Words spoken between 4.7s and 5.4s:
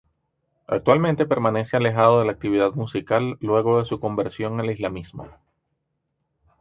Islamismo.